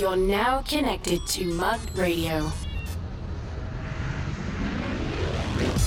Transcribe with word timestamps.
You're 0.00 0.16
now 0.16 0.62
connected 0.62 1.26
to 1.26 1.44
Mug 1.44 1.78
Radio. 1.94 2.50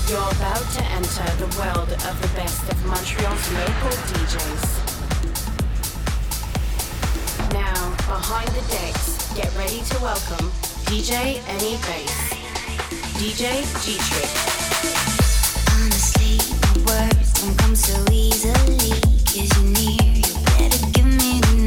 You're 0.08 0.32
about 0.38 0.66
to 0.74 0.84
enter 0.94 1.26
the 1.42 1.50
world 1.58 1.90
of 1.90 2.22
the 2.22 2.30
best 2.36 2.62
of 2.72 2.86
Montreal's 2.86 3.52
local 3.54 3.90
DJs. 4.14 4.70
Now, 7.54 7.90
behind 8.06 8.50
the 8.50 8.62
decks, 8.70 9.34
get 9.34 9.52
ready 9.58 9.82
to 9.82 9.98
welcome 10.00 10.52
DJ 10.86 11.40
AnyBass. 11.50 12.38
DJ 13.18 13.66
G-Trick. 13.84 14.30
Honestly, 15.74 16.38
my 16.62 16.76
words 16.86 17.34
don't 17.42 17.58
come 17.58 17.76
so 17.76 17.98
easily. 18.12 18.94
Cause 19.26 19.50
you're 19.58 19.72
near, 19.74 20.06
you 20.14 20.38
better 20.46 20.86
give 20.92 21.08
me 21.08 21.42
the 21.42 21.63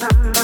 Remember 0.00 0.39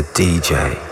DJ. 0.00 0.91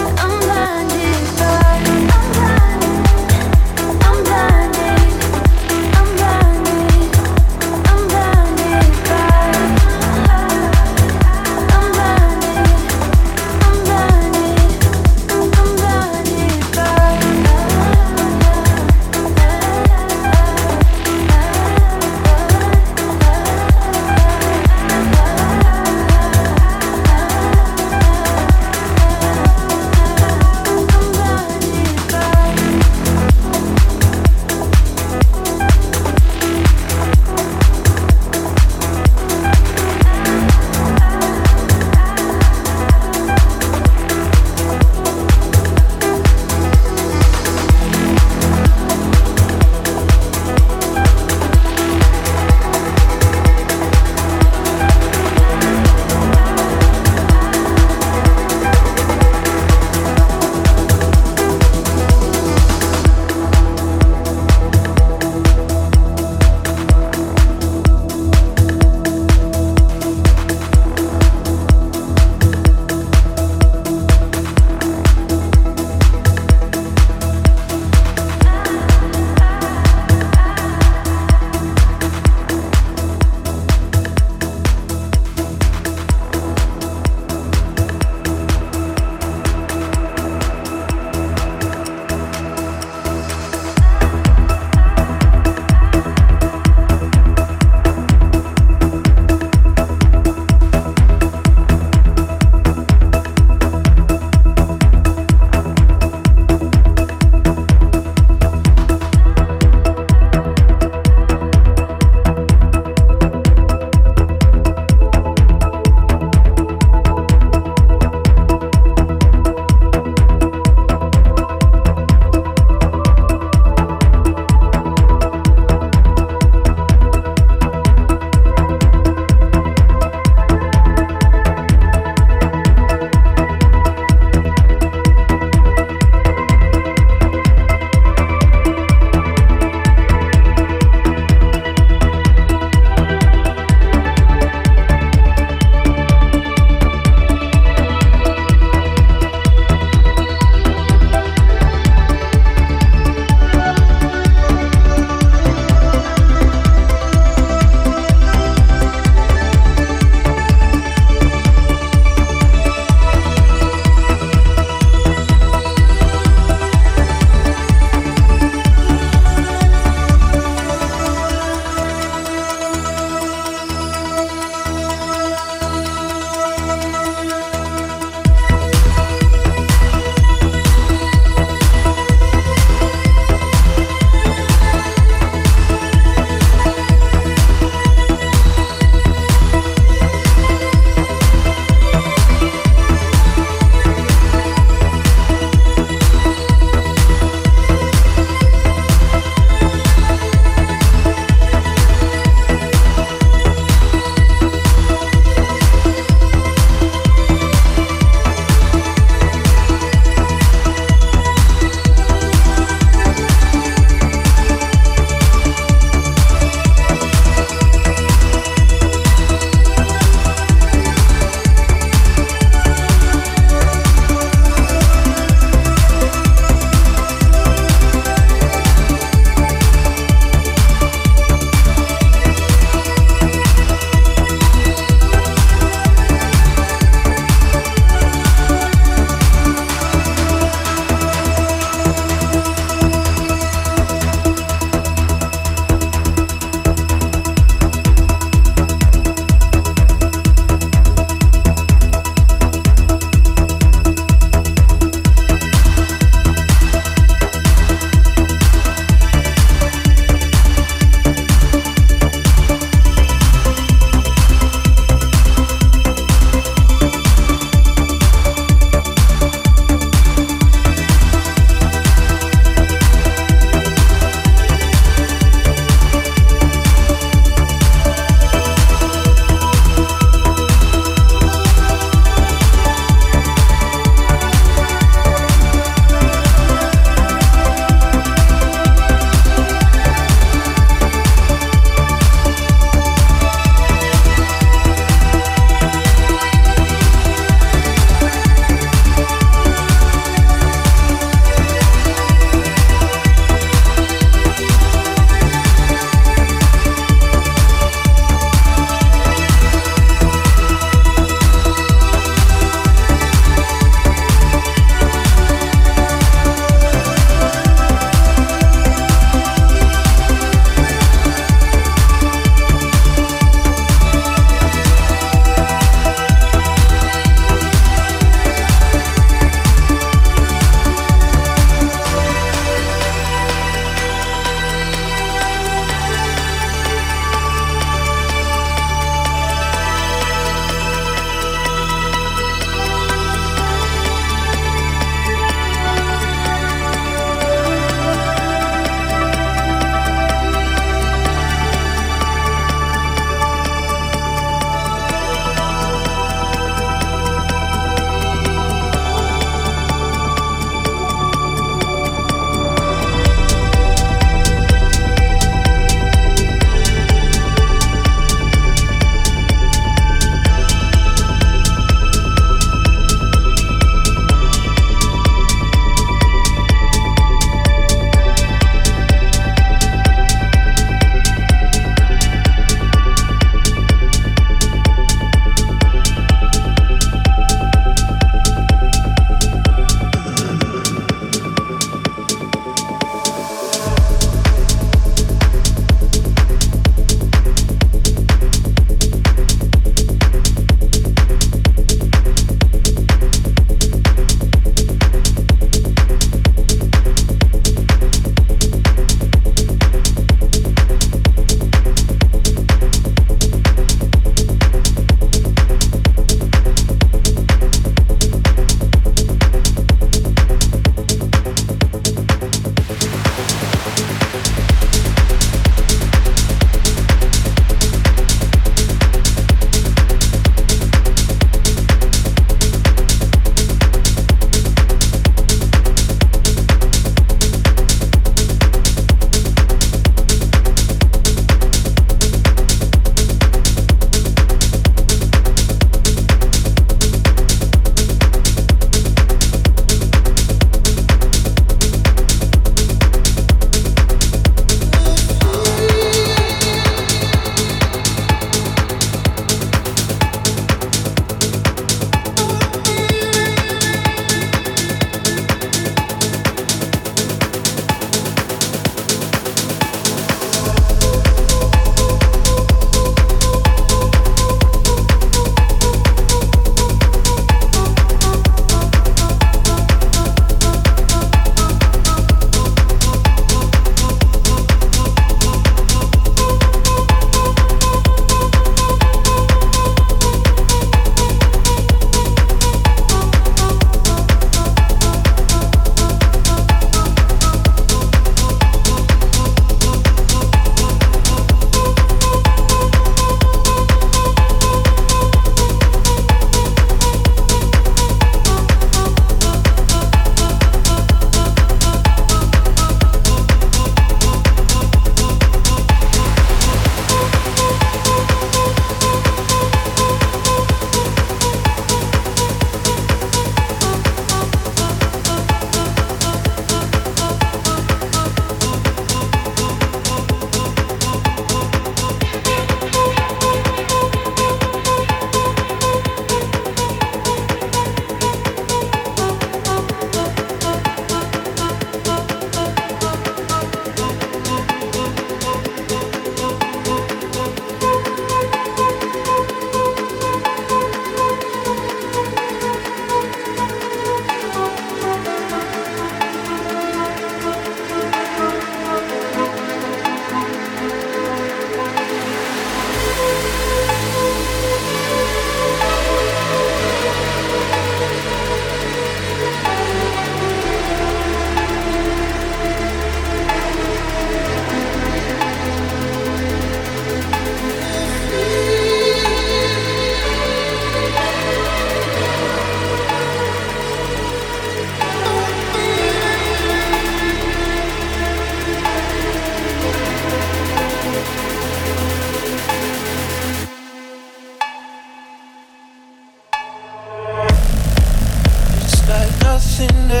Nothing 599.61 599.91
else. 599.91 600.00